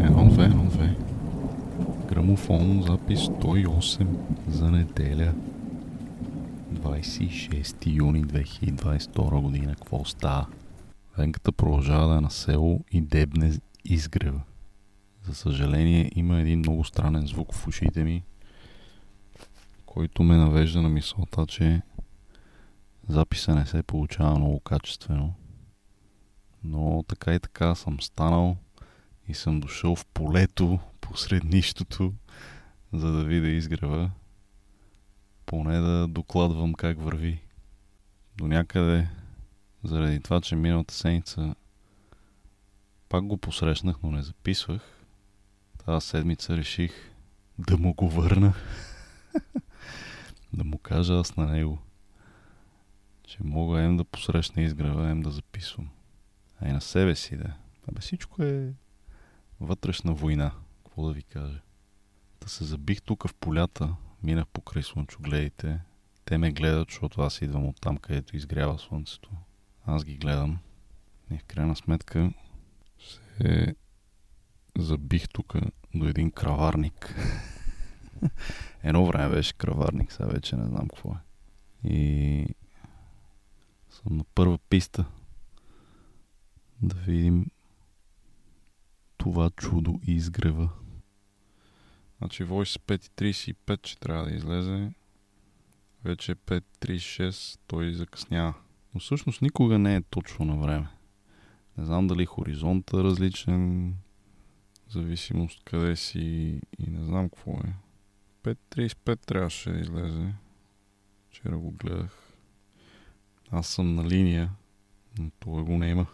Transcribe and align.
Едно. 0.00 0.68
Грамофон, 2.08 2.82
запис 2.82 3.20
108 3.20 4.06
за 4.48 4.70
неделя. 4.70 5.34
26 6.72 7.86
юни 7.86 8.24
2022 8.24 9.40
година. 9.40 9.74
Какво 9.74 10.04
става? 10.04 10.46
Венката 11.18 11.52
продължава 11.52 12.08
да 12.08 12.18
е 12.18 12.20
на 12.20 12.30
село 12.30 12.84
и 12.92 13.00
дебне 13.00 13.52
изгрева. 13.84 14.40
За 15.26 15.34
съжаление 15.34 16.10
има 16.14 16.40
един 16.40 16.58
много 16.58 16.84
странен 16.84 17.26
звук 17.26 17.54
в 17.54 17.68
ушите 17.68 18.04
ми, 18.04 18.22
който 19.92 20.22
ме 20.22 20.36
навежда 20.36 20.82
на 20.82 20.88
мисълта, 20.88 21.46
че 21.46 21.82
записа 23.08 23.54
не 23.54 23.66
се 23.66 23.82
получава 23.82 24.38
много 24.38 24.60
качествено. 24.60 25.34
Но 26.64 27.04
така 27.08 27.34
и 27.34 27.40
така 27.40 27.74
съм 27.74 28.00
станал 28.00 28.56
и 29.28 29.34
съм 29.34 29.60
дошъл 29.60 29.96
в 29.96 30.06
полето 30.06 30.78
посред 31.00 31.44
нищото, 31.44 32.12
за 32.92 33.12
да 33.12 33.24
видя 33.24 33.48
изгрева. 33.48 34.10
Поне 35.46 35.78
да 35.78 36.08
докладвам 36.08 36.74
как 36.74 37.02
върви. 37.02 37.42
До 38.36 38.46
някъде, 38.46 39.08
заради 39.84 40.20
това, 40.20 40.40
че 40.40 40.56
миналата 40.56 40.94
седмица 40.94 41.54
пак 43.08 43.26
го 43.26 43.36
посрещнах, 43.36 43.96
но 44.02 44.10
не 44.10 44.22
записвах. 44.22 45.04
Тази 45.84 46.06
седмица 46.06 46.56
реших 46.56 46.92
да 47.58 47.78
му 47.78 47.94
го 47.94 48.08
върна. 48.08 48.54
да 50.52 50.64
му 50.64 50.78
кажа 50.78 51.14
аз 51.14 51.36
на 51.36 51.46
него, 51.46 51.78
че 53.24 53.38
мога 53.40 53.80
ем 53.80 53.96
да 53.96 54.04
посрещна 54.04 54.62
изгрева, 54.62 55.10
ем 55.10 55.20
да 55.20 55.30
записвам. 55.30 55.88
А 56.60 56.68
и 56.68 56.72
на 56.72 56.80
себе 56.80 57.14
си 57.14 57.36
да. 57.36 57.54
Абе 57.88 58.00
всичко 58.00 58.42
е 58.42 58.72
вътрешна 59.60 60.14
война, 60.14 60.52
какво 60.84 61.06
да 61.06 61.12
ви 61.12 61.22
кажа. 61.22 61.60
Да 62.40 62.48
се 62.48 62.64
забих 62.64 63.02
тук 63.02 63.28
в 63.28 63.34
полята, 63.34 63.94
минах 64.22 64.46
покрай 64.46 64.82
слънчогледите. 64.82 65.80
Те 66.24 66.38
ме 66.38 66.52
гледат, 66.52 66.88
защото 66.90 67.20
аз 67.20 67.42
идвам 67.42 67.66
от 67.66 67.80
там, 67.80 67.96
където 67.96 68.36
изгрява 68.36 68.78
слънцето. 68.78 69.30
Аз 69.86 70.04
ги 70.04 70.16
гледам. 70.16 70.58
И 71.30 71.38
в 71.38 71.44
крайна 71.44 71.76
сметка 71.76 72.32
се 73.38 73.74
забих 74.78 75.28
тук 75.28 75.54
до 75.94 76.06
един 76.06 76.30
краварник. 76.30 77.14
Едно 78.82 79.06
време 79.06 79.34
беше 79.34 79.54
краварник, 79.54 80.12
сега 80.12 80.28
вече 80.28 80.56
не 80.56 80.66
знам 80.66 80.88
какво 80.88 81.10
е. 81.10 81.18
И 81.88 82.46
съм 83.90 84.16
на 84.16 84.24
първа 84.34 84.58
писта 84.58 85.04
да 86.82 86.94
видим 86.94 87.46
това 89.16 89.50
чудо 89.50 90.00
изгрева. 90.06 90.70
Значи 92.18 92.44
Voice 92.44 92.80
5.35, 92.80 93.82
че 93.82 93.98
трябва 93.98 94.24
да 94.24 94.34
излезе. 94.34 94.90
Вече 96.04 96.32
е 96.32 96.34
5.36, 96.34 97.58
той 97.66 97.94
закъснява. 97.94 98.54
Но 98.94 99.00
всъщност 99.00 99.42
никога 99.42 99.78
не 99.78 99.96
е 99.96 100.02
точно 100.02 100.44
на 100.44 100.56
време. 100.56 100.88
Не 101.78 101.84
знам 101.84 102.06
дали 102.06 102.26
хоризонта 102.26 102.96
е 102.96 103.04
различен, 103.04 103.94
зависимост 104.88 105.64
къде 105.64 105.96
си 105.96 106.20
и 106.78 106.90
не 106.90 107.04
знам 107.04 107.28
какво 107.28 107.52
е. 107.52 107.87
5.35 108.42 109.26
трябваше 109.26 109.70
да 109.70 109.78
излезе. 109.78 110.34
Вчера 111.30 111.58
го 111.58 111.70
гледах. 111.70 112.32
Аз 113.50 113.66
съм 113.66 113.94
на 113.94 114.04
линия, 114.04 114.50
но 115.18 115.30
това 115.40 115.62
го 115.62 115.78
няма. 115.78 116.06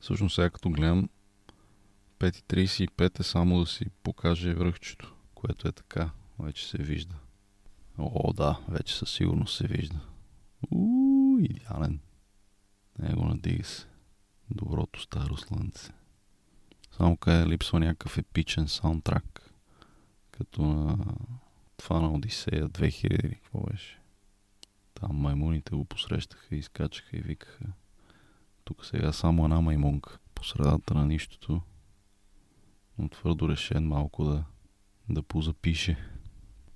Всъщност 0.00 0.34
сега 0.34 0.50
като 0.50 0.70
гледам 0.70 1.08
5.35 2.18 3.20
е 3.20 3.22
само 3.22 3.60
да 3.60 3.66
си 3.66 3.84
покаже 4.02 4.54
връхчето, 4.54 5.14
което 5.34 5.68
е 5.68 5.72
така. 5.72 6.10
Вече 6.38 6.68
се 6.68 6.78
вижда. 6.78 7.14
О, 7.98 8.32
да, 8.32 8.60
вече 8.68 8.96
със 8.96 9.10
сигурност 9.10 9.56
се 9.56 9.66
вижда. 9.66 10.00
Ууу, 10.70 11.38
идеален. 11.40 12.00
Него 12.98 13.24
надига 13.24 13.64
се. 13.64 13.86
Доброто 14.50 15.00
старо 15.00 15.36
слънце. 15.36 15.92
Само 16.96 17.16
къде 17.16 17.46
липсва 17.46 17.80
някакъв 17.80 18.18
епичен 18.18 18.68
саундтрак. 18.68 19.52
Като 20.30 20.62
на 20.62 20.98
това 21.76 22.00
на 22.00 22.14
Одисея 22.14 22.68
2000 22.68 23.34
какво 23.34 23.60
беше. 23.60 23.98
Там 24.94 25.16
маймуните 25.16 25.76
го 25.76 25.84
посрещаха 25.84 26.56
изкачаха 26.56 27.16
и 27.16 27.20
викаха. 27.20 27.64
Тук 28.64 28.84
сега 28.84 29.12
само 29.12 29.44
една 29.44 29.60
маймунка 29.60 30.18
по 30.34 30.44
средата 30.44 30.94
на 30.94 31.06
нищото. 31.06 31.62
Но 32.98 33.08
твърдо 33.08 33.48
решен 33.48 33.88
малко 33.88 34.24
да, 34.24 34.44
да 35.08 35.22
позапише. 35.22 35.96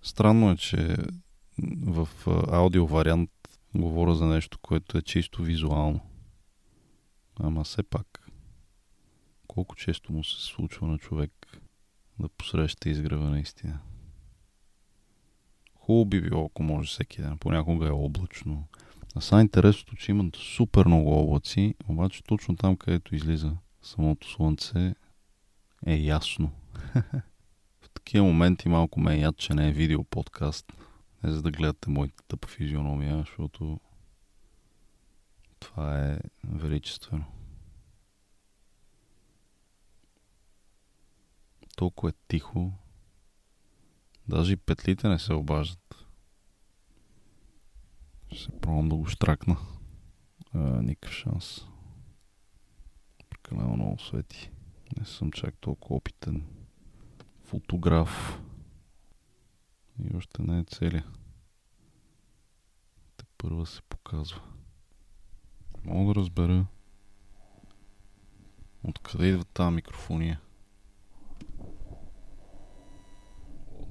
Странно 0.03 0.51
е, 0.51 0.57
че 0.57 0.97
в 1.83 2.09
аудио 2.53 2.87
вариант 2.87 3.31
говоря 3.75 4.15
за 4.15 4.27
нещо, 4.27 4.59
което 4.59 4.99
е 4.99 5.03
чисто 5.03 5.43
визуално. 5.43 6.01
Ама 7.41 7.65
все 7.65 7.83
пак, 7.83 8.31
колко 9.47 9.77
често 9.77 10.13
му 10.13 10.25
се 10.25 10.45
случва 10.45 10.87
на 10.87 10.99
човек 10.99 11.33
да 12.19 12.29
посреща 12.29 12.89
изгрева 12.91 13.31
наистина. 13.31 13.81
Хубаво 15.81 16.05
би 16.05 16.21
било, 16.21 16.45
ако 16.45 16.63
може 16.63 16.89
всеки 16.89 17.23
ден. 17.23 17.39
Понякога 17.39 17.87
е 17.87 17.91
облачно. 17.91 18.65
А 19.17 19.21
са 19.21 19.41
интересното, 19.41 19.97
че 19.97 20.11
имат 20.11 20.37
супер 20.37 20.87
много 20.87 21.23
облаци, 21.23 21.75
обаче 21.89 22.23
точно 22.23 22.57
там, 22.57 22.77
където 22.77 23.15
излиза 23.15 23.57
самото 23.83 24.31
слънце, 24.31 24.95
е 25.87 25.97
ясно. 25.97 26.53
В 27.81 27.89
такива 27.95 28.27
моменти 28.27 28.69
малко 28.69 29.01
ме 29.01 29.15
е 29.15 29.21
яд, 29.21 29.37
че 29.37 29.55
не 29.55 29.69
е 29.69 29.73
видео 29.73 30.05
подкаст. 30.05 30.73
Не 31.25 31.31
за 31.31 31.43
да 31.43 31.51
гледате 31.51 31.91
моята 31.91 32.23
тъпа 32.29 32.49
физиономия, 32.49 33.19
защото 33.19 33.81
това 35.61 36.07
е 36.07 36.19
величествено. 36.45 37.25
Толкова 41.77 42.11
е 42.11 42.13
тихо. 42.29 42.73
Даже 44.31 44.53
и 44.53 44.57
петлите 44.57 45.09
не 45.09 45.19
се 45.19 45.33
обаждат. 45.33 46.07
Ще 48.33 48.43
се 48.43 48.61
пробвам 48.61 48.89
да 48.89 48.97
го 48.97 49.07
штракна. 49.07 49.57
А, 50.55 50.59
никакъв 50.59 51.15
шанс. 51.15 51.67
Прекалено 53.31 53.77
много 53.77 53.99
свети. 53.99 54.51
Не 54.99 55.05
съм 55.05 55.33
чак 55.33 55.55
толкова 55.61 55.97
опитен 55.97 56.47
фотограф. 57.45 58.41
И 60.05 60.17
още 60.17 60.43
не 60.43 60.59
е 60.59 60.65
целия. 60.65 61.07
Те 63.17 63.25
първа 63.39 63.67
се 63.67 63.83
показва. 63.83 64.41
Мога 65.85 66.15
да 66.15 66.21
разбера 66.21 66.67
откъде 68.85 69.27
идва 69.27 69.45
тази 69.45 69.75
микрофония. 69.75 70.41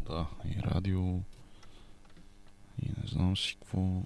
Да, 0.10 0.28
и 0.46 0.62
радио. 0.62 1.02
И 2.82 2.90
не 2.98 3.08
знам 3.08 3.38
си 3.38 3.58
какво. 3.60 4.02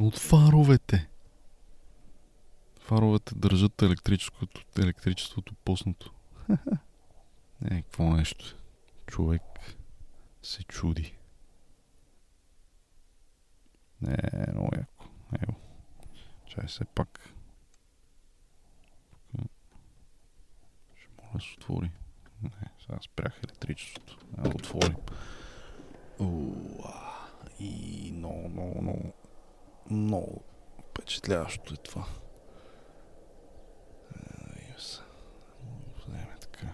От 0.00 0.18
фаровете. 0.18 1.08
Фаровете 2.80 3.34
държат 3.34 3.82
електрическото, 3.82 4.64
електричеството 4.78 5.54
пуснато. 5.54 6.12
Не, 7.60 7.82
какво 7.82 8.10
нещо. 8.10 8.56
Човек 9.06 9.42
се 10.42 10.62
чуди. 10.64 11.16
Не, 14.02 14.46
много 14.52 14.70
яко. 14.76 15.08
Ево. 15.42 15.54
Чай 16.46 16.68
се 16.68 16.84
пак. 16.84 17.36
Ще 20.96 21.08
мога 21.08 21.15
да 21.34 21.40
се 21.40 21.54
отвори. 21.56 21.90
Не, 22.42 22.70
сега 22.80 22.98
спрях 23.02 23.40
електричеството. 23.44 24.18
Да 24.38 24.48
отворим. 24.48 24.96
Уа. 26.18 27.06
И 27.60 28.12
много, 28.14 28.48
много, 28.48 28.82
много, 28.82 29.12
много 29.90 30.42
впечатляващо 30.90 31.74
е 31.74 31.76
това. 31.76 32.06
Yes. 34.76 35.02
Вземе 36.06 36.36
така. 36.40 36.72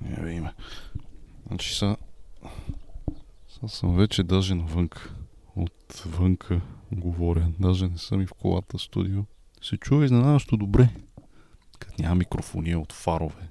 Не 0.00 0.22
видим. 0.22 0.48
Значи 1.46 1.74
са... 1.74 1.96
Са 3.48 3.68
съм 3.68 3.96
вече 3.96 4.22
даже 4.22 4.54
навънка. 4.54 5.14
Отвънка 5.56 6.60
говоря. 6.92 7.52
Даже 7.60 7.88
не 7.88 7.98
съм 7.98 8.20
и 8.20 8.26
в 8.26 8.32
колата 8.32 8.78
студио. 8.78 9.22
Се 9.62 9.76
чува 9.76 10.04
изненадващо 10.04 10.56
добре. 10.56 10.88
Като 11.78 12.02
няма 12.02 12.14
микрофония 12.14 12.80
от 12.80 12.92
фарове. 12.92 13.48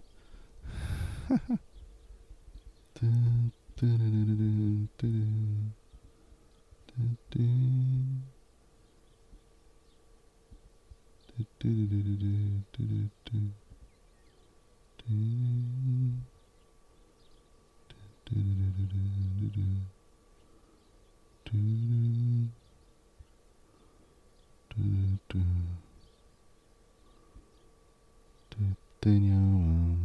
Те 29.02 29.10
няма. 29.10 29.98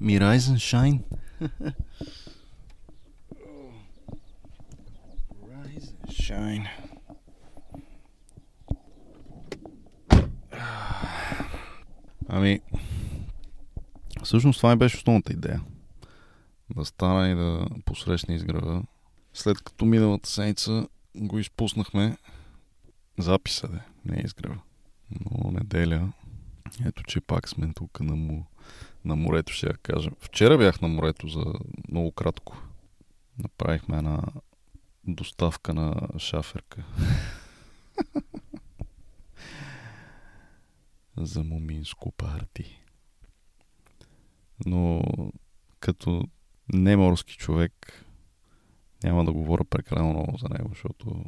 Ми 0.00 0.20
Rise 0.20 0.38
and 0.38 0.58
Shine. 0.58 1.00
Shine. 6.36 6.68
Ами, 12.28 12.60
всъщност 14.22 14.58
това 14.58 14.70
ми 14.70 14.76
беше 14.76 14.96
основната 14.96 15.32
идея. 15.32 15.62
Да 16.76 16.84
стана 16.84 17.28
и 17.28 17.34
да 17.34 17.66
посрещне 17.84 18.34
изгрева. 18.34 18.82
След 19.34 19.62
като 19.62 19.84
миналата 19.84 20.28
седмица 20.28 20.88
го 21.16 21.38
изпуснахме 21.38 22.16
записа, 23.18 23.68
де, 23.68 23.80
не 24.04 24.22
изгрева. 24.24 24.58
Но 25.10 25.50
неделя, 25.50 26.12
ето 26.86 27.02
че 27.02 27.20
пак 27.20 27.48
сме 27.48 27.72
тук 27.72 28.00
на, 28.00 28.16
му, 28.16 28.46
на 29.04 29.16
морето, 29.16 29.52
ще 29.52 29.66
я 29.66 29.76
кажа. 29.76 30.10
Вчера 30.20 30.58
бях 30.58 30.80
на 30.80 30.88
морето 30.88 31.28
за 31.28 31.44
много 31.88 32.12
кратко. 32.12 32.62
Направихме 33.38 33.96
една 33.96 34.22
доставка 35.06 35.74
на 35.74 36.08
шаферка. 36.18 36.84
за 41.16 41.44
моминско 41.44 42.12
парти. 42.12 42.82
Но 44.66 45.02
като 45.80 46.22
неморски 46.72 47.36
човек 47.36 48.04
няма 49.04 49.24
да 49.24 49.32
говоря 49.32 49.64
прекалено 49.64 50.10
много 50.10 50.38
за 50.38 50.48
него, 50.48 50.68
защото 50.68 51.24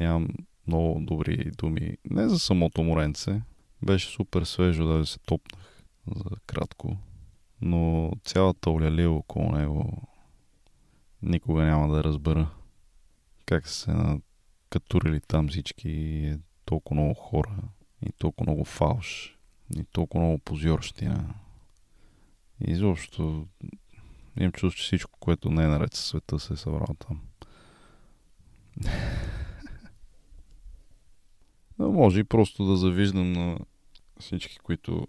нямам 0.00 0.28
много 0.66 1.00
добри 1.00 1.50
думи. 1.50 1.96
Не 2.10 2.28
за 2.28 2.38
самото 2.38 2.82
моренце. 2.82 3.42
Беше 3.82 4.08
супер 4.08 4.42
свежо 4.42 4.86
да 4.86 5.06
се 5.06 5.18
топнах 5.18 5.84
за 6.06 6.36
кратко. 6.46 6.96
Но 7.60 8.12
цялата 8.24 8.70
олялия 8.70 9.10
около 9.10 9.52
него 9.52 10.08
никога 11.22 11.62
няма 11.62 11.94
да 11.96 12.04
разбера 12.04 12.50
как 13.46 13.68
се 13.68 13.92
накатурили 13.92 15.20
там 15.20 15.48
всички 15.48 15.90
е 15.90 16.38
толкова 16.64 17.00
много 17.00 17.14
хора 17.14 17.56
и 18.06 18.12
толкова 18.12 18.50
много 18.52 18.64
фалш 18.64 19.38
и 19.76 19.84
толкова 19.84 20.24
много 20.24 20.38
позорщина. 20.38 21.34
И 22.66 22.70
изобщо 22.70 23.46
имам 24.40 24.52
чувство, 24.52 24.78
че 24.78 24.84
всичко, 24.84 25.18
което 25.20 25.50
не 25.50 25.64
е 25.64 25.68
наред 25.68 25.94
със 25.94 26.06
света, 26.06 26.38
се 26.38 26.52
е 26.52 26.56
събрало 26.56 26.94
там. 26.98 27.20
Но 31.78 31.92
може 31.92 32.20
и 32.20 32.24
просто 32.24 32.64
да 32.64 32.76
завиждам 32.76 33.32
на 33.32 33.58
всички, 34.20 34.58
които 34.58 35.06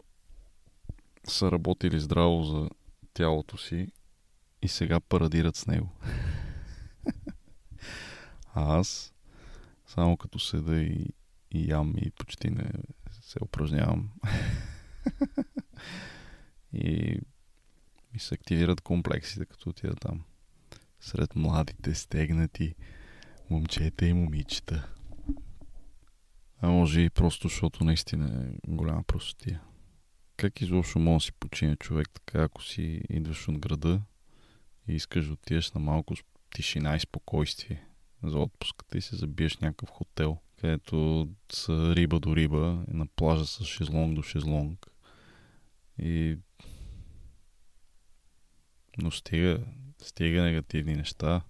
са 1.28 1.52
работили 1.52 2.00
здраво 2.00 2.44
за 2.44 2.70
тялото 3.14 3.58
си 3.58 3.88
и 4.64 4.68
сега 4.68 5.00
парадират 5.00 5.56
с 5.56 5.68
него. 5.68 5.90
а 8.54 8.78
аз 8.80 9.14
само 9.88 10.18
като 10.18 10.40
седа 10.40 10.82
и, 10.82 11.06
и 11.52 11.70
ям 11.70 11.94
и 11.98 12.12
почти 12.12 12.50
не 12.50 12.72
се 13.22 13.38
упражнявам. 13.44 14.10
и 16.74 17.18
ми 18.14 18.20
се 18.20 18.36
активират 18.36 18.82
комплексите, 18.82 19.46
като 19.46 19.70
отида 19.70 19.96
там. 19.96 20.24
Сред 21.00 21.36
младите, 21.36 21.96
стегнати 21.96 22.76
момчета 23.50 24.06
и 24.06 24.14
момичета. 24.14 24.90
А 26.62 26.70
може 26.70 27.02
и 27.02 27.10
просто, 27.10 27.48
защото 27.48 27.84
наистина 27.84 28.48
е 28.48 28.72
голяма 28.72 29.04
простотия. 29.04 29.62
Как 30.38 30.62
изобщо 30.62 31.00
може 31.00 31.24
да 31.24 31.26
си 31.26 31.32
почине 31.32 31.76
човек 31.76 32.10
така, 32.14 32.44
ако 32.44 32.64
си 32.64 33.02
идваш 33.10 33.48
от 33.48 33.58
града 33.58 34.02
и 34.88 34.94
искаш 34.96 35.28
да 35.28 35.34
отидеш 35.34 35.72
на 35.72 35.82
малко 35.82 36.16
тишина 36.56 36.96
и 36.96 37.00
спокойствие 37.00 37.86
за 38.24 38.40
отпуската 38.40 38.98
и 38.98 39.02
се 39.02 39.16
забиеш 39.16 39.58
някакъв 39.58 39.90
хотел, 39.90 40.38
където 40.58 41.30
са 41.52 41.96
риба 41.96 42.20
до 42.20 42.36
риба, 42.36 42.84
на 42.88 43.06
плажа 43.06 43.46
с 43.46 43.66
шезлонг 43.66 44.16
до 44.16 44.22
шезлонг. 44.22 44.88
И... 46.00 46.38
Но 48.98 49.12
стига, 49.12 49.66
стига 50.02 50.42
негативни 50.42 50.96
неща. 50.96 51.42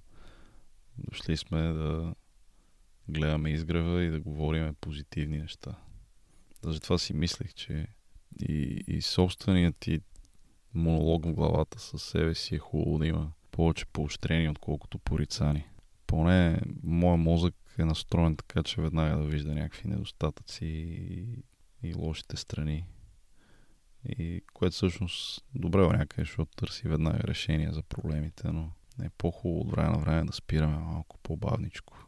Дошли 0.97 1.37
сме 1.37 1.61
да 1.61 2.15
гледаме 3.09 3.49
изгрева 3.49 4.03
и 4.03 4.09
да 4.09 4.19
говориме 4.19 4.73
позитивни 4.73 5.37
неща. 5.37 5.75
Даже 6.63 6.79
това 6.79 6.97
си 6.97 7.13
мислех, 7.13 7.53
че 7.53 7.87
и, 8.49 8.83
и 8.87 9.01
собственият 9.01 9.77
ти 9.79 10.01
монолог 10.73 11.25
в 11.25 11.33
главата 11.33 11.79
със 11.79 12.03
себе 12.03 12.35
си 12.35 12.55
е 12.55 12.59
хубаво 12.59 12.97
да 12.97 13.07
има 13.07 13.31
повече 13.51 13.85
поощрение, 13.85 14.49
отколкото 14.49 14.99
порицани. 14.99 15.67
Поне 16.07 16.61
моят 16.83 17.19
мозък 17.19 17.55
е 17.77 17.85
настроен 17.85 18.35
така, 18.35 18.63
че 18.63 18.81
веднага 18.81 19.17
да 19.17 19.23
вижда 19.23 19.53
някакви 19.53 19.89
недостатъци 19.89 20.65
и, 20.65 21.43
и 21.83 21.93
лошите 21.93 22.37
страни. 22.37 22.85
И 24.05 24.41
което 24.53 24.75
всъщност 24.75 25.45
добре 25.55 25.81
някъде, 25.81 26.21
защото 26.21 26.51
търси 26.55 26.87
веднага 26.87 27.19
решение 27.23 27.71
за 27.71 27.83
проблемите, 27.83 28.51
но 28.51 28.71
е 29.03 29.09
по-хубаво 29.09 29.61
от 29.61 29.71
време 29.71 29.89
на 29.89 29.97
време 29.97 30.25
да 30.25 30.33
спираме 30.33 30.77
малко 30.77 31.17
по-бавничко. 31.23 32.07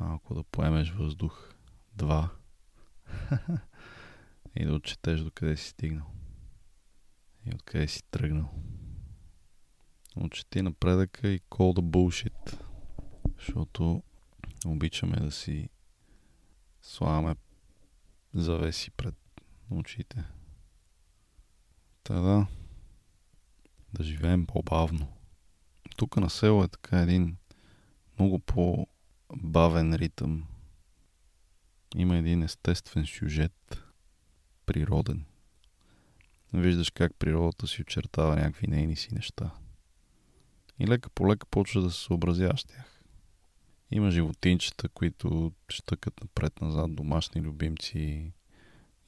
Малко 0.00 0.34
да 0.34 0.44
поемеш 0.44 0.90
въздух. 0.90 1.54
Два. 1.94 2.30
и 4.56 4.64
да 4.64 4.74
отчетеш 4.74 5.20
докъде 5.20 5.56
си 5.56 5.68
стигнал. 5.68 6.06
И 7.50 7.54
откъде 7.54 7.88
си 7.88 8.02
тръгнал. 8.10 8.50
Отчети 10.16 10.62
напредъка 10.62 11.28
и 11.28 11.40
call 11.40 11.78
the 11.78 11.82
bullshit. 11.82 12.62
Защото 13.38 14.02
обичаме 14.66 15.16
да 15.16 15.30
си 15.30 15.68
слагаме 16.82 17.36
завеси 18.34 18.90
пред 18.90 19.14
очите. 19.70 20.24
Та 22.02 22.20
да, 22.20 22.46
да 23.92 24.04
живеем 24.04 24.46
по-бавно. 24.46 25.08
Тук 25.96 26.16
на 26.16 26.30
село 26.30 26.64
е 26.64 26.68
така 26.68 27.00
един 27.00 27.36
много 28.18 28.38
по-бавен 28.38 29.94
ритъм. 29.94 30.46
Има 31.96 32.16
един 32.16 32.42
естествен 32.42 33.06
сюжет, 33.06 33.82
природен. 34.66 35.24
Виждаш 36.54 36.90
как 36.90 37.14
природата 37.18 37.66
си 37.66 37.82
очертава 37.82 38.36
някакви 38.36 38.66
нейни 38.66 38.96
си 38.96 39.14
неща. 39.14 39.50
И 40.78 40.86
лека 40.86 41.10
по 41.10 41.28
лека 41.28 41.46
почва 41.46 41.82
да 41.82 41.90
се 41.90 42.00
съобразяваш 42.00 42.64
тях. 42.64 43.02
Има 43.90 44.10
животинчета, 44.10 44.88
които 44.88 45.52
щъкат 45.68 46.20
напред-назад, 46.20 46.94
домашни 46.94 47.40
любимци 47.40 48.32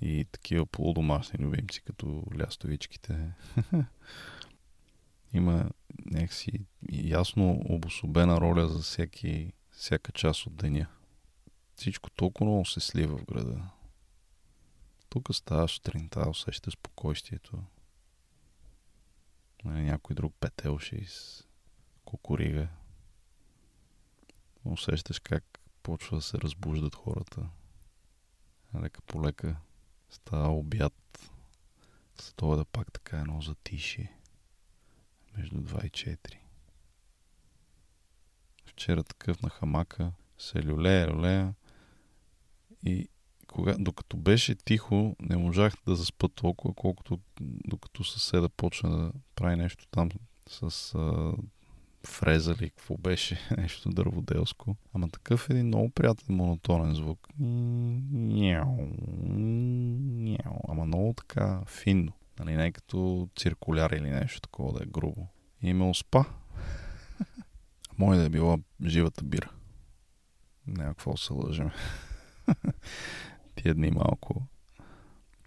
и 0.00 0.26
такива 0.32 0.66
полудомашни 0.66 1.44
любимци, 1.44 1.82
като 1.82 2.24
лястовичките. 2.38 3.32
Има 5.34 5.70
някакси 6.06 6.52
ясно 6.92 7.62
обособена 7.64 8.40
роля 8.40 8.68
за 8.68 8.78
всеки, 8.78 9.52
всяка 9.70 10.12
част 10.12 10.46
от 10.46 10.56
деня. 10.56 10.86
Всичко 11.76 12.10
толкова 12.10 12.50
много 12.50 12.66
се 12.66 12.80
слива 12.80 13.16
в 13.16 13.24
града. 13.24 13.60
Тук 15.12 15.34
ставаш 15.34 15.74
сутринта, 15.74 16.30
усеща 16.30 16.70
спокойствието. 16.70 17.62
Нали, 19.64 19.82
някой 19.82 20.14
друг 20.14 20.34
петел 20.40 20.78
ще 20.78 20.96
из 20.96 21.44
кукурига. 22.04 22.68
усещаш 24.64 25.18
как 25.18 25.60
почва 25.82 26.16
да 26.16 26.22
се 26.22 26.38
разбуждат 26.38 26.94
хората. 26.94 27.48
Лека 28.80 29.02
по 29.02 29.22
лека 29.22 29.56
става 30.10 30.48
обяд. 30.48 31.30
Това 32.36 32.56
да 32.56 32.64
пак 32.64 32.92
така 32.92 33.18
едно 33.18 33.40
затишие. 33.40 34.18
Между 35.36 35.56
2 35.56 35.86
и 35.86 35.90
4. 35.90 36.38
Вчера 38.66 39.04
такъв 39.04 39.42
на 39.42 39.50
хамака 39.50 40.12
се 40.38 40.62
люлея, 40.62 41.08
люлея 41.08 41.54
и 42.82 43.08
кога, 43.52 43.76
докато 43.78 44.16
беше 44.16 44.54
тихо, 44.54 45.16
не 45.20 45.36
можах 45.36 45.74
да 45.86 45.96
заспа 45.96 46.28
толкова, 46.28 46.74
колкото 46.74 47.18
докато 47.40 48.04
съседа 48.04 48.48
почна 48.48 48.90
да 48.90 49.12
прави 49.34 49.56
нещо 49.56 49.86
там 49.90 50.10
с 50.48 50.94
а, 50.94 51.32
фреза 52.06 52.54
ли, 52.60 52.70
какво 52.70 52.96
беше, 52.96 53.38
нещо 53.58 53.88
дърводелско. 53.88 54.76
Ама 54.94 55.08
такъв 55.08 55.50
един 55.50 55.66
много 55.66 55.90
приятен 55.90 56.36
монотонен 56.36 56.94
звук. 56.94 57.28
Няу, 57.38 58.88
няу. 59.28 60.58
Ама 60.68 60.84
много 60.84 61.12
така 61.12 61.60
финно. 61.66 62.12
Нали, 62.38 62.56
не 62.56 62.72
като 62.72 63.28
циркуляр 63.36 63.90
или 63.90 64.10
нещо 64.10 64.40
такова 64.40 64.78
да 64.78 64.84
е 64.84 64.86
грубо. 64.86 65.26
И 65.62 65.72
ме 65.72 65.84
успа. 65.84 66.24
Може 67.98 68.20
да 68.20 68.26
е 68.26 68.30
била 68.30 68.58
живата 68.86 69.24
бира. 69.24 69.50
Няма 70.66 70.90
какво 70.90 71.16
се 71.16 71.32
лъжим. 71.32 71.70
Тия 73.62 73.74
дни 73.74 73.90
малко. 73.90 74.42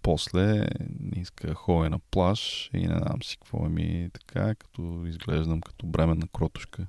После 0.02 0.68
не 1.00 1.22
иска 1.22 1.54
ходя 1.54 1.90
на 1.90 2.00
плаж 2.00 2.70
и 2.74 2.88
не 2.88 2.98
знам 2.98 3.24
си 3.24 3.38
какво 3.38 3.70
ми 3.70 4.10
така, 4.14 4.56
като 4.56 5.06
изглеждам 5.06 5.62
като 5.62 5.86
бременна 5.86 6.28
кротушка. 6.28 6.88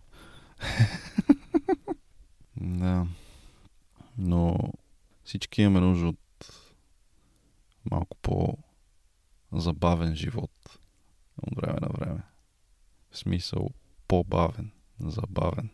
да. 2.57 3.07
Но 4.19 4.59
всички 5.25 5.63
имаме 5.63 5.81
нужда 5.81 6.09
от 6.09 6.53
малко 7.91 8.17
по-забавен 8.23 10.17
живот 10.17 10.81
от 11.43 11.57
време 11.57 11.79
на 11.83 11.89
време. 11.89 12.23
В 13.11 13.19
смисъл 13.19 13.71
по-бавен, 14.09 14.71
забавен. 15.01 15.71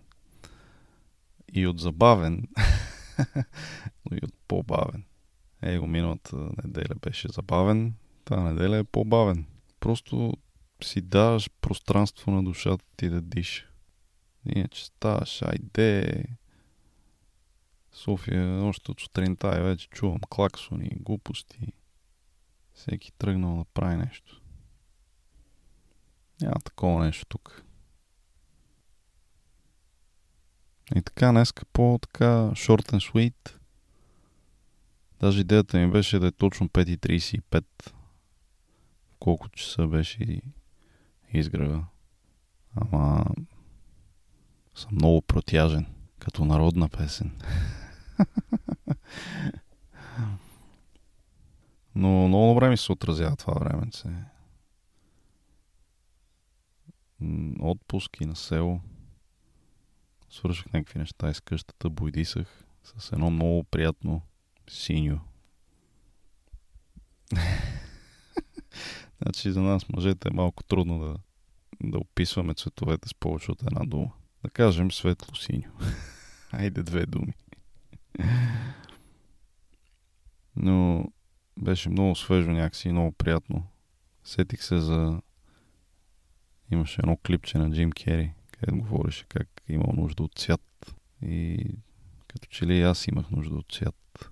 И 1.52 1.66
от 1.66 1.80
забавен, 1.80 2.48
но 4.10 4.16
и 4.16 4.20
от 4.22 4.34
по-бавен. 4.48 5.04
Его, 5.62 5.86
миналата 5.86 6.36
неделя 6.64 6.94
беше 7.02 7.28
забавен, 7.28 7.94
тази 8.24 8.42
неделя 8.42 8.76
е 8.76 8.84
по-бавен. 8.84 9.46
Просто 9.80 10.32
си 10.84 11.00
даваш 11.00 11.50
пространство 11.60 12.30
на 12.30 12.44
душата 12.44 12.84
ти 12.96 13.08
да 13.08 13.20
диша. 13.20 13.68
Иначе 14.46 14.84
ставаш, 14.84 15.42
айде. 15.42 16.24
София, 17.92 18.64
още 18.64 18.90
от 18.90 19.00
сутринта 19.00 19.58
и 19.58 19.62
вече 19.62 19.88
чувам 19.88 20.20
клаксони, 20.30 20.90
глупости. 21.00 21.72
Всеки 22.74 23.12
тръгнал 23.12 23.56
да 23.56 23.64
прави 23.64 23.96
нещо. 23.96 24.42
Няма 26.40 26.60
такова 26.64 27.04
нещо 27.04 27.26
тук. 27.28 27.64
И 30.96 31.02
така, 31.02 31.30
днеска 31.30 31.64
по-така 31.72 32.50
short 32.50 32.92
and 32.92 33.12
sweet. 33.12 33.61
Даже 35.22 35.40
идеята 35.40 35.78
ми 35.78 35.90
беше 35.90 36.18
да 36.18 36.26
е 36.26 36.32
точно 36.32 36.68
5.35. 36.68 37.64
В 39.10 39.16
колко 39.18 39.48
часа 39.48 39.86
беше 39.86 40.42
изгрева. 41.32 41.86
Ама 42.74 43.24
съм 44.74 44.90
много 44.92 45.22
протяжен, 45.22 45.86
като 46.18 46.44
народна 46.44 46.88
песен. 46.88 47.40
Но 51.94 52.28
много 52.28 52.54
добре 52.54 52.68
ми 52.68 52.76
се 52.76 52.92
отразява 52.92 53.36
това 53.36 53.54
временце. 53.54 54.08
Отпуски 57.60 58.26
на 58.26 58.36
село. 58.36 58.80
Свърших 60.30 60.72
някакви 60.72 60.98
неща 60.98 61.30
из 61.30 61.40
къщата, 61.40 61.90
бойдисах 61.90 62.64
с 62.84 63.12
едно 63.12 63.30
много 63.30 63.64
приятно 63.64 64.22
синьо. 64.70 65.20
значи 69.22 69.52
за 69.52 69.60
нас 69.60 69.88
мъжете 69.88 70.28
е 70.28 70.34
малко 70.34 70.62
трудно 70.62 70.98
да, 70.98 71.16
да 71.82 71.98
описваме 71.98 72.54
цветовете 72.54 73.08
с 73.08 73.14
повече 73.14 73.52
от 73.52 73.62
една 73.62 73.84
дума. 73.84 74.12
Да 74.44 74.50
кажем 74.50 74.92
светло 74.92 75.34
синьо. 75.34 75.72
Айде 76.52 76.82
две 76.82 77.06
думи. 77.06 77.32
Но 80.56 81.06
беше 81.58 81.88
много 81.88 82.16
свежо 82.16 82.50
някакси, 82.50 82.92
много 82.92 83.12
приятно. 83.12 83.66
Сетих 84.24 84.62
се 84.62 84.78
за... 84.78 85.22
Имаше 86.70 87.00
едно 87.00 87.16
клипче 87.16 87.58
на 87.58 87.70
Джим 87.70 87.92
Кери, 87.92 88.34
където 88.52 88.78
говореше 88.78 89.24
как 89.28 89.62
имал 89.68 89.92
нужда 89.96 90.22
от 90.22 90.34
цвят. 90.34 90.94
И 91.22 91.66
като 92.28 92.48
че 92.48 92.66
ли 92.66 92.82
аз 92.82 93.06
имах 93.06 93.30
нужда 93.30 93.54
от 93.54 93.72
цвят. 93.72 94.31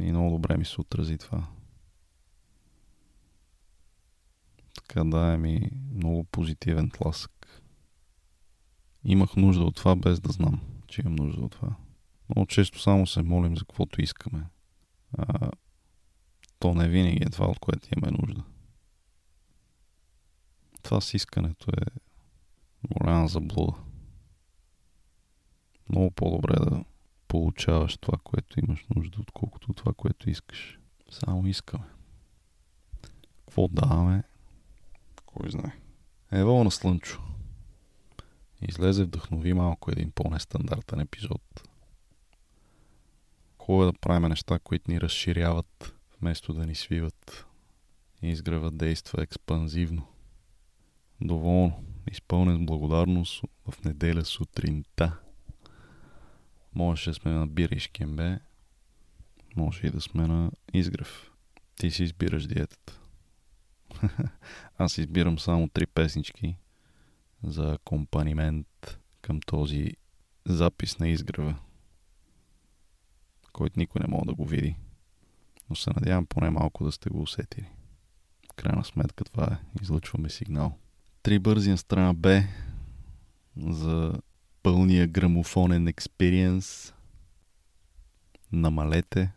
И 0.00 0.12
много 0.12 0.30
добре 0.30 0.56
ми 0.56 0.64
се 0.64 0.80
отрази 0.80 1.18
това. 1.18 1.46
Така 4.74 5.04
да, 5.04 5.38
ми 5.38 5.70
много 5.94 6.24
позитивен 6.24 6.90
тласък. 6.90 7.62
Имах 9.04 9.36
нужда 9.36 9.64
от 9.64 9.74
това, 9.76 9.96
без 9.96 10.20
да 10.20 10.32
знам, 10.32 10.60
че 10.88 11.00
имам 11.00 11.14
нужда 11.14 11.40
от 11.40 11.52
това. 11.52 11.76
Много 12.28 12.46
често 12.46 12.80
само 12.80 13.06
се 13.06 13.22
молим 13.22 13.56
за 13.56 13.64
каквото 13.64 14.02
искаме. 14.02 14.46
А, 15.18 15.50
то 16.58 16.74
не 16.74 16.88
винаги 16.88 17.22
е 17.22 17.30
това, 17.30 17.46
от 17.46 17.58
което 17.58 17.88
имаме 17.96 18.16
нужда. 18.20 18.44
Това 20.82 21.00
с 21.00 21.14
искането 21.14 21.70
е 21.70 21.84
голяма 22.90 23.28
заблуда. 23.28 23.72
Много 25.88 26.10
по-добре 26.10 26.54
да 26.54 26.84
получаваш 27.32 27.96
това, 27.96 28.18
което 28.24 28.60
имаш 28.60 28.86
нужда, 28.96 29.20
отколкото 29.20 29.72
това, 29.72 29.92
което 29.92 30.30
искаш. 30.30 30.78
Само 31.10 31.46
искаме. 31.46 31.84
Какво 33.38 33.68
даваме? 33.68 34.22
Кой 35.26 35.50
знае. 35.50 35.72
Ево 36.32 36.64
на 36.64 36.70
Слънчо. 36.70 37.22
Излезе 38.68 39.04
вдъхнови 39.04 39.52
малко 39.52 39.90
един 39.90 40.10
по-нестандартен 40.10 41.00
епизод. 41.00 41.68
Хубаво 43.58 43.82
е 43.82 43.92
да 43.92 43.98
правим 43.98 44.28
неща, 44.28 44.58
които 44.58 44.90
ни 44.90 45.00
разширяват, 45.00 45.94
вместо 46.20 46.52
да 46.52 46.66
ни 46.66 46.74
свиват. 46.74 47.46
И 48.22 48.28
изгрева 48.28 48.70
действа 48.70 49.22
експанзивно. 49.22 50.06
Доволно, 51.20 51.84
изпълнен 52.10 52.62
с 52.62 52.66
благодарност 52.66 53.42
в 53.68 53.84
неделя 53.84 54.24
сутринта. 54.24 55.20
Можеше 56.74 57.10
да 57.10 57.14
сме 57.14 57.30
на 57.30 57.46
бира 57.46 57.74
и 57.74 57.80
шкембе, 57.80 58.38
може 59.56 59.86
и 59.86 59.90
да 59.90 60.00
сме 60.00 60.26
на 60.26 60.50
изгрев. 60.74 61.30
Ти 61.76 61.90
си 61.90 62.04
избираш 62.04 62.46
диетата. 62.46 63.00
Аз 64.78 64.98
избирам 64.98 65.38
само 65.38 65.68
три 65.68 65.86
песнички 65.86 66.56
за 67.42 67.72
акомпанимент 67.72 68.98
към 69.22 69.40
този 69.40 69.92
запис 70.46 70.98
на 70.98 71.08
изгрева, 71.08 71.58
който 73.52 73.78
никой 73.78 74.00
не 74.00 74.06
може 74.08 74.26
да 74.26 74.34
го 74.34 74.44
види. 74.44 74.76
Но 75.70 75.76
се 75.76 75.90
надявам 75.90 76.26
поне 76.26 76.50
малко 76.50 76.84
да 76.84 76.92
сте 76.92 77.10
го 77.10 77.22
усетили. 77.22 77.68
В 78.52 78.54
крайна 78.54 78.84
сметка 78.84 79.24
това 79.24 79.44
е. 79.44 79.82
Излъчваме 79.82 80.30
сигнал. 80.30 80.78
Три 81.22 81.38
бързи 81.38 81.70
на 81.70 81.78
страна 81.78 82.14
Б 82.14 82.42
за 83.56 84.12
пълния 84.62 85.06
грамофонен 85.06 85.88
експириенс. 85.88 86.94
Намалете. 88.52 89.32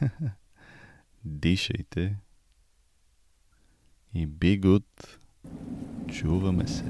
Дишайте. 1.24 2.16
И 4.14 4.28
be 4.28 4.60
good. 4.60 5.18
Чуваме 6.12 6.68
се. 6.68 6.84